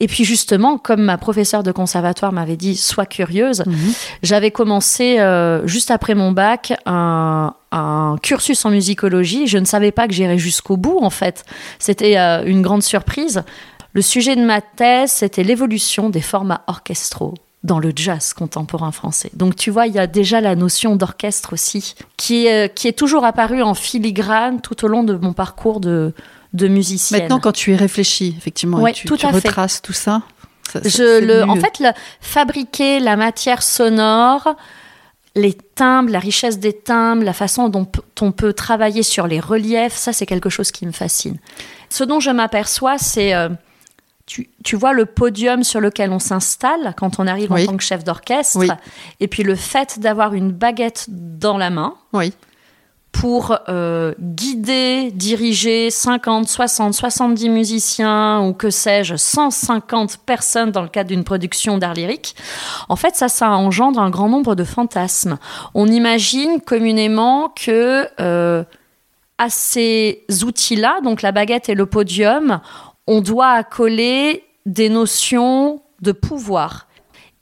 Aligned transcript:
Et 0.00 0.06
puis 0.06 0.24
justement, 0.24 0.78
comme 0.78 1.02
ma 1.02 1.18
professeure 1.18 1.62
de 1.62 1.72
conservatoire 1.72 2.32
m'avait 2.32 2.56
dit, 2.56 2.74
sois 2.76 3.06
curieuse, 3.06 3.62
Mhm. 3.66 3.92
j'avais 4.22 4.50
commencé 4.50 5.18
euh, 5.20 5.66
juste 5.66 5.90
après 5.90 6.14
mon 6.14 6.32
bac 6.32 6.72
un, 6.86 7.52
un 7.70 8.16
cursus 8.22 8.64
en 8.64 8.70
musicologie. 8.70 9.46
Je 9.46 9.58
ne 9.58 9.66
savais 9.66 9.92
pas 9.92 10.08
que 10.08 10.14
j'irais 10.14 10.38
jusqu'au 10.38 10.76
bout, 10.78 10.98
en 11.02 11.10
fait. 11.10 11.44
C'était 11.78 12.16
euh, 12.18 12.42
une 12.46 12.62
grande 12.62 12.82
surprise. 12.82 13.42
Le 13.92 14.02
sujet 14.02 14.36
de 14.36 14.44
ma 14.44 14.60
thèse, 14.60 15.10
c'était 15.10 15.42
l'évolution 15.42 16.10
des 16.10 16.20
formats 16.22 16.62
orchestraux 16.66 17.34
dans 17.62 17.78
le 17.78 17.92
jazz 17.94 18.32
contemporain 18.32 18.92
français. 18.92 19.30
Donc 19.34 19.54
tu 19.54 19.70
vois, 19.70 19.86
il 19.86 19.92
y 19.94 19.98
a 19.98 20.06
déjà 20.06 20.40
la 20.40 20.54
notion 20.56 20.96
d'orchestre 20.96 21.52
aussi, 21.52 21.94
qui 22.16 22.46
est, 22.46 22.74
qui 22.74 22.88
est 22.88 22.94
toujours 22.98 23.26
apparue 23.26 23.60
en 23.62 23.74
filigrane 23.74 24.62
tout 24.62 24.82
au 24.82 24.88
long 24.88 25.02
de 25.04 25.14
mon 25.14 25.34
parcours 25.34 25.80
de, 25.80 26.14
de 26.52 26.68
musicienne. 26.68 27.20
Maintenant, 27.22 27.40
quand 27.40 27.52
tu 27.52 27.72
y 27.72 27.76
réfléchis, 27.76 28.34
effectivement, 28.36 28.86
et 28.86 28.92
tu, 28.92 29.06
tout 29.06 29.16
tu 29.16 29.26
à 29.26 29.30
fait. 29.32 29.48
retraces 29.48 29.82
tout 29.82 29.92
ça. 29.92 30.22
Je 30.84 31.20
le, 31.24 31.42
en 31.44 31.56
fait, 31.56 31.78
le- 31.80 31.90
fabriquer 32.20 33.00
la 33.00 33.16
matière 33.16 33.62
sonore, 33.62 34.54
les 35.34 35.54
timbres, 35.54 36.10
la 36.10 36.18
richesse 36.18 36.58
des 36.58 36.72
timbres, 36.72 37.24
la 37.24 37.32
façon 37.32 37.68
dont 37.68 37.88
on 38.20 38.32
peut 38.32 38.52
travailler 38.52 39.02
sur 39.02 39.26
les 39.26 39.40
reliefs, 39.40 39.94
ça 39.96 40.12
c'est 40.12 40.26
quelque 40.26 40.48
chose 40.50 40.70
qui 40.70 40.86
me 40.86 40.92
fascine. 40.92 41.38
Ce 41.88 42.04
dont 42.04 42.20
je 42.20 42.30
m'aperçois, 42.30 42.98
c'est 42.98 43.34
euh, 43.34 43.48
tu, 44.26 44.48
tu 44.64 44.76
vois 44.76 44.92
le 44.92 45.06
podium 45.06 45.64
sur 45.64 45.80
lequel 45.80 46.10
on 46.12 46.18
s'installe 46.20 46.94
quand 46.96 47.18
on 47.18 47.26
arrive 47.26 47.50
Oui. 47.50 47.64
en 47.64 47.72
tant 47.72 47.76
que 47.76 47.82
chef 47.82 48.04
d'orchestre, 48.04 48.56
Oui. 48.58 48.68
et 49.20 49.26
puis 49.28 49.42
le 49.42 49.56
fait 49.56 49.98
d'avoir 49.98 50.34
une 50.34 50.52
baguette 50.52 51.06
dans 51.08 51.58
la 51.58 51.70
main 51.70 51.94
Oui. 52.12 52.32
Pour 53.12 53.58
euh, 53.68 54.14
guider, 54.20 55.10
diriger 55.12 55.90
50, 55.90 56.48
60, 56.48 56.94
70 56.94 57.48
musiciens 57.48 58.40
ou 58.46 58.52
que 58.52 58.70
sais-je, 58.70 59.16
150 59.16 60.18
personnes 60.18 60.70
dans 60.70 60.82
le 60.82 60.88
cadre 60.88 61.08
d'une 61.08 61.24
production 61.24 61.78
d'art 61.78 61.94
lyrique, 61.94 62.36
en 62.88 62.96
fait, 62.96 63.16
ça, 63.16 63.28
ça 63.28 63.50
engendre 63.50 64.00
un 64.00 64.10
grand 64.10 64.28
nombre 64.28 64.54
de 64.54 64.64
fantasmes. 64.64 65.38
On 65.74 65.86
imagine 65.86 66.60
communément 66.60 67.48
que 67.48 68.08
euh, 68.20 68.64
à 69.38 69.50
ces 69.50 70.24
outils-là, 70.44 71.00
donc 71.02 71.22
la 71.22 71.32
baguette 71.32 71.68
et 71.68 71.74
le 71.74 71.86
podium, 71.86 72.60
on 73.06 73.20
doit 73.20 73.50
accoler 73.50 74.44
des 74.66 74.88
notions 74.88 75.80
de 76.00 76.12
pouvoir. 76.12 76.86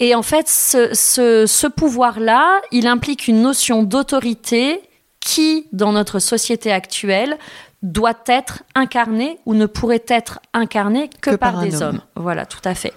Et 0.00 0.14
en 0.14 0.22
fait, 0.22 0.48
ce, 0.48 1.66
pouvoir-là, 1.66 2.60
il 2.70 2.86
implique 2.86 3.26
une 3.26 3.42
notion 3.42 3.82
d'autorité 3.82 4.80
qui, 5.28 5.66
dans 5.72 5.92
notre 5.92 6.20
société 6.20 6.72
actuelle, 6.72 7.36
doit 7.82 8.18
être 8.26 8.62
incarnée 8.74 9.38
ou 9.44 9.52
ne 9.52 9.66
pourrait 9.66 10.04
être 10.08 10.40
incarnée 10.54 11.10
que, 11.20 11.32
Que 11.32 11.36
par, 11.36 11.60
des 11.60 11.82
homme. 11.82 11.96
hommes. 11.96 12.00
Voilà, 12.16 12.46
tout 12.46 12.62
à 12.64 12.74
fait. 12.74 12.94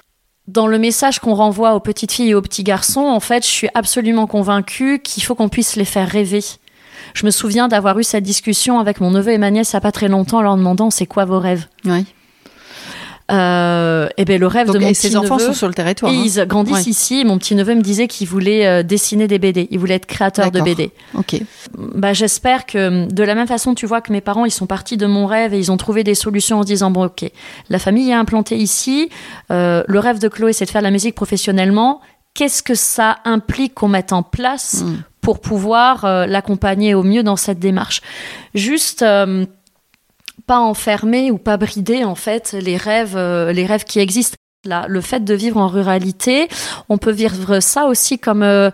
Dans 0.48 0.66
le 0.68 0.80
message 0.80 1.20
qu'on 1.20 1.36
renvoie 1.36 1.76
aux 1.76 1.82
petites 1.82 2.14
filles 2.14 2.30
et 2.30 2.34
aux 2.34 2.42
petits 2.42 2.64
garçons, 2.64 3.02
en 3.02 3.20
fait, 3.20 3.44
je 3.46 3.52
suis 3.52 3.68
absolument 3.74 4.28
convaincue 4.28 5.00
qu'il 5.00 5.24
faut 5.24 5.36
qu'on 5.36 5.50
puisse 5.50 5.76
les 5.76 5.84
faire 5.84 6.08
rêver. 6.08 6.40
Je 7.14 7.26
me 7.26 7.32
souviens 7.32 7.68
d'avoir 7.68 8.00
eu 8.00 8.04
cette 8.06 8.24
discussion 8.24 8.80
avec 8.80 9.02
mon 9.02 9.12
neveu 9.12 9.34
et 9.34 9.38
ma 9.38 9.52
nièce 9.52 9.74
il 9.74 9.76
n'y 9.76 9.80
a 9.80 9.82
pas 9.82 9.92
très 9.92 10.08
longtemps 10.08 10.38
en 10.38 10.42
leur 10.42 10.56
demandant 10.56 10.90
c'est 10.90 11.06
quoi 11.06 11.26
vos 11.26 11.40
rêves? 11.40 11.68
Oui. 11.84 12.06
Euh, 13.32 14.08
Et 14.18 14.26
bien 14.26 14.38
le 14.38 14.48
rêve 14.48 14.68
Donc, 14.68 14.76
de 14.76 14.82
mon 14.82 14.88
et 14.88 14.92
petit 14.92 15.08
ces 15.10 15.16
enfants 15.18 15.40
sont 15.40 15.54
sur 15.54 15.68
le 15.68 15.74
territoire. 15.74 16.12
et 16.12 16.16
hein. 16.16 16.24
ils 16.26 16.46
grandissent 16.46 16.86
Ouais. 16.86 16.92
ici. 16.92 17.24
Mon 17.26 17.38
petit 17.38 17.56
neveu 17.56 17.76
me 17.76 17.82
disait 17.82 18.08
qu'il 18.08 18.28
voulait 18.28 18.66
euh, 18.68 18.84
dessiner 18.84 19.28
des 19.28 19.40
BD. 19.40 19.68
Il 19.72 19.80
voulait 19.80 19.96
être 19.96 20.06
créateur 20.06 20.52
de. 20.52 20.62
BD. 20.62 20.92
Ok. 21.16 21.42
Bah, 21.78 22.14
j'espère 22.14 22.66
que 22.66 23.12
de 23.12 23.24
la 23.24 23.36
même 23.36 23.48
façon, 23.48 23.74
tu 23.74 23.86
vois 23.86 24.02
que 24.02 24.12
mes 24.12 24.22
parents, 24.22 24.46
ils 24.46 24.52
sont 24.52 24.68
partis 24.68 24.98
de 24.98 25.06
mon 25.06 25.26
rêve 25.26 25.54
et 25.54 25.58
ils 25.60 25.72
ont 25.72 25.78
trouvé 25.78 26.04
des 26.04 26.16
solutions 26.16 26.60
en 26.60 26.62
se 26.64 26.68
disant 26.68 26.92
bon, 26.92 27.06
ok, 27.06 27.26
la 27.70 27.80
famille 27.80 28.10
est 28.10 28.14
implantée 28.14 28.58
ici. 28.58 29.10
euh, 29.52 29.84
le 29.88 30.00
rêve 30.00 30.20
de 30.20 30.28
Chloé, 30.28 30.54
c'est 30.54 30.66
de 30.66 30.70
faire 30.70 30.82
de 30.82 30.88
la 30.88 30.92
musique 30.92 31.16
professionnellement. 31.16 32.02
Qu'est-ce 32.34 32.64
que 32.64 32.76
ça 32.76 33.18
implique 33.26 33.74
qu'on 33.74 33.90
mette 33.90 34.14
en 34.14 34.24
place 34.24 34.84
Mm. 34.84 35.04
pour 35.22 35.40
pouvoir 35.42 36.06
euh, 36.06 36.26
l'accompagner 36.26 36.94
au 36.94 37.04
mieux 37.04 37.24
dans 37.24 37.36
cette 37.36 37.60
démarche? 37.60 38.02
Juste. 38.56 39.04
Pas 40.52 40.60
enfermer 40.60 41.32
ou 41.32 41.38
pas 41.38 41.56
brider 41.56 42.04
en 42.04 42.16
fait 42.16 42.52
les 42.52 42.76
rêves, 42.76 43.16
euh, 43.16 43.54
les 43.54 43.66
rêves 43.66 43.86
qui 43.86 44.00
existent. 44.00 44.36
Là, 44.66 44.84
le 44.90 45.00
fait 45.00 45.24
de 45.24 45.34
vivre 45.34 45.56
en 45.56 45.70
ruralité, 45.70 46.50
on 46.90 46.98
peut 46.98 47.14
vivre 47.14 47.62
ça 47.62 47.86
aussi 47.86 48.20
comme 48.20 48.44
euh, 48.44 48.70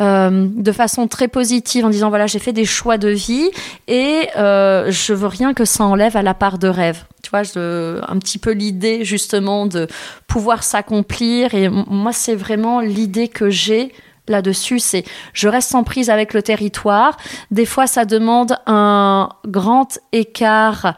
euh, 0.00 0.48
de 0.52 0.72
façon 0.72 1.06
très 1.06 1.28
positive 1.28 1.84
en 1.84 1.90
disant 1.90 2.08
voilà 2.08 2.26
j'ai 2.26 2.40
fait 2.40 2.52
des 2.52 2.64
choix 2.64 2.98
de 2.98 3.10
vie 3.10 3.48
et 3.86 4.28
euh, 4.36 4.90
je 4.90 5.12
veux 5.14 5.28
rien 5.28 5.54
que 5.54 5.64
ça 5.64 5.84
enlève 5.84 6.16
à 6.16 6.22
la 6.22 6.34
part 6.34 6.58
de 6.58 6.66
rêve. 6.66 7.04
Tu 7.22 7.30
vois, 7.30 7.44
je, 7.44 8.00
un 8.08 8.18
petit 8.18 8.38
peu 8.38 8.50
l'idée 8.50 9.04
justement 9.04 9.66
de 9.66 9.86
pouvoir 10.26 10.64
s'accomplir 10.64 11.54
et 11.54 11.68
moi 11.68 12.12
c'est 12.12 12.34
vraiment 12.34 12.80
l'idée 12.80 13.28
que 13.28 13.50
j'ai 13.50 13.92
là-dessus, 14.26 14.80
c'est 14.80 15.04
je 15.32 15.46
reste 15.46 15.76
en 15.76 15.84
prise 15.84 16.10
avec 16.10 16.34
le 16.34 16.42
territoire. 16.42 17.16
Des 17.52 17.66
fois, 17.66 17.86
ça 17.86 18.04
demande 18.04 18.56
un 18.66 19.28
grand 19.46 20.00
écart 20.12 20.96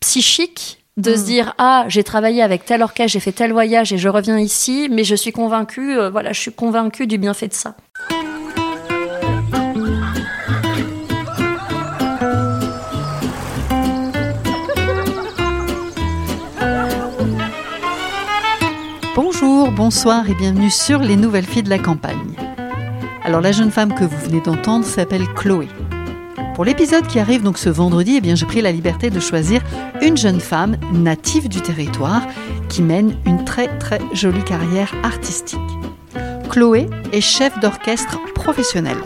psychique 0.00 0.78
de 0.96 1.14
se 1.14 1.24
dire 1.24 1.54
ah 1.58 1.84
j'ai 1.88 2.02
travaillé 2.02 2.42
avec 2.42 2.64
tel 2.64 2.82
orchestre, 2.82 3.12
j'ai 3.12 3.20
fait 3.20 3.32
tel 3.32 3.52
voyage 3.52 3.92
et 3.92 3.98
je 3.98 4.08
reviens 4.08 4.38
ici, 4.38 4.88
mais 4.90 5.04
je 5.04 5.14
suis 5.14 5.32
convaincue, 5.32 5.96
euh, 5.96 6.10
voilà, 6.10 6.32
je 6.32 6.40
suis 6.40 6.52
convaincue 6.52 7.06
du 7.06 7.18
bienfait 7.18 7.48
de 7.48 7.54
ça. 7.54 7.76
Bonjour, 19.14 19.70
bonsoir 19.70 20.28
et 20.28 20.34
bienvenue 20.34 20.70
sur 20.70 20.98
Les 21.00 21.16
Nouvelles 21.16 21.46
Filles 21.46 21.62
de 21.62 21.70
la 21.70 21.78
Campagne. 21.78 22.34
Alors 23.22 23.40
la 23.40 23.52
jeune 23.52 23.70
femme 23.70 23.94
que 23.94 24.04
vous 24.04 24.18
venez 24.18 24.40
d'entendre 24.40 24.84
s'appelle 24.84 25.26
Chloé. 25.34 25.68
Pour 26.54 26.64
l'épisode 26.64 27.06
qui 27.06 27.18
arrive 27.18 27.42
donc 27.42 27.58
ce 27.58 27.68
vendredi, 27.68 28.20
eh 28.22 28.36
j'ai 28.36 28.46
pris 28.46 28.60
la 28.60 28.72
liberté 28.72 29.10
de 29.10 29.20
choisir 29.20 29.62
une 30.02 30.16
jeune 30.16 30.40
femme 30.40 30.76
native 30.92 31.48
du 31.48 31.60
territoire 31.60 32.22
qui 32.68 32.82
mène 32.82 33.16
une 33.24 33.44
très 33.44 33.68
très 33.78 34.00
jolie 34.12 34.44
carrière 34.44 34.92
artistique. 35.02 35.60
Chloé 36.50 36.88
est 37.12 37.20
chef 37.20 37.58
d'orchestre 37.60 38.18
professionnel. 38.34 38.96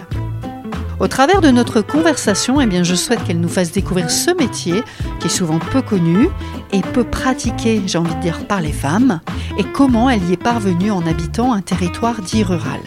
Au 1.00 1.08
travers 1.08 1.40
de 1.40 1.50
notre 1.50 1.80
conversation, 1.80 2.60
eh 2.60 2.66
bien, 2.66 2.82
je 2.82 2.94
souhaite 2.94 3.22
qu'elle 3.24 3.40
nous 3.40 3.48
fasse 3.48 3.72
découvrir 3.72 4.10
ce 4.10 4.30
métier 4.30 4.82
qui 5.20 5.26
est 5.26 5.30
souvent 5.30 5.58
peu 5.58 5.82
connu 5.82 6.28
et 6.72 6.80
peu 6.80 7.04
pratiqué, 7.04 7.82
j'ai 7.86 7.98
envie 7.98 8.14
de 8.14 8.20
dire, 8.20 8.46
par 8.46 8.60
les 8.60 8.72
femmes, 8.72 9.20
et 9.58 9.64
comment 9.64 10.08
elle 10.08 10.24
y 10.24 10.32
est 10.32 10.42
parvenue 10.42 10.90
en 10.90 11.04
habitant 11.06 11.52
un 11.52 11.60
territoire 11.60 12.22
dit 12.22 12.42
rural. 12.42 12.80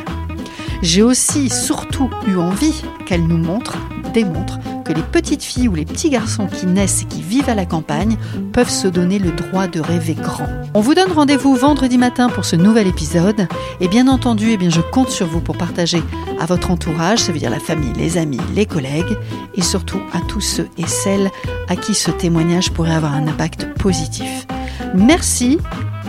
J'ai 0.82 1.02
aussi 1.02 1.50
surtout 1.50 2.10
eu 2.28 2.36
envie 2.38 2.84
qu'elle 3.06 3.26
nous 3.26 3.38
montre, 3.38 3.78
démontre 4.14 4.60
que 4.86 4.94
les 4.94 5.02
petites 5.02 5.44
filles 5.44 5.68
ou 5.68 5.76
les 5.76 5.86
petits 5.86 6.10
garçons 6.10 6.48
qui 6.48 6.66
naissent 6.66 7.02
et 7.02 7.06
qui 7.06 7.22
vivent 7.22 7.50
à 7.50 7.56
la 7.56 7.66
campagne 7.66 8.18
peuvent 8.54 8.70
se 8.70 8.88
donner 8.88 9.20
le 9.20 9.32
droit 9.32 9.68
de 9.68 9.82
rêver 9.82 10.14
grand. 10.14 10.48
On 10.74 10.80
vous 10.80 10.94
donne 10.94 11.12
rendez-vous 11.12 11.56
vendredi 11.56 11.98
matin 11.98 12.30
pour 12.30 12.46
ce 12.46 12.56
nouvel 12.56 12.88
épisode 12.88 13.48
et 13.82 13.88
bien 13.88 14.08
entendu, 14.08 14.52
eh 14.52 14.70
je 14.70 14.82
compte 14.82 15.10
sur 15.10 15.28
vous 15.28 15.42
pour 15.42 15.58
partager 15.58 16.02
à 16.40 16.46
votre 16.46 16.72
entourage, 16.72 17.20
ça 17.20 17.32
veut 17.32 17.40
dire 17.40 17.50
la 17.50 17.60
famille, 17.60 17.92
les 17.98 18.18
amis, 18.18 18.40
les 18.56 18.66
collègues 18.66 19.18
et 19.56 19.62
surtout 19.62 20.00
à 20.14 20.22
tous 20.22 20.42
ceux 20.42 20.70
et 20.78 20.88
celles 20.88 21.32
à 21.68 21.76
qui 21.76 21.94
ce 21.94 22.12
témoignage 22.12 22.72
pourrait 22.72 22.96
avoir 22.96 23.14
un 23.14 23.28
impact 23.28 23.74
positif. 23.80 24.48
Merci, 24.96 25.58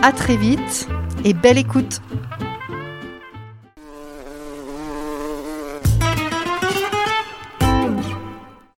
à 0.01 0.11
très 0.11 0.37
vite 0.37 0.87
et 1.25 1.33
belle 1.33 1.57
écoute. 1.57 2.01